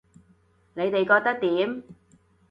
[0.73, 1.83] 你哋覺得點